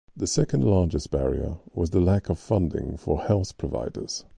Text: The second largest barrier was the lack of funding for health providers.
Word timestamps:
The 0.17 0.25
second 0.25 0.63
largest 0.63 1.11
barrier 1.11 1.57
was 1.75 1.91
the 1.91 1.99
lack 2.01 2.27
of 2.27 2.39
funding 2.39 2.97
for 2.97 3.21
health 3.21 3.55
providers. 3.59 4.25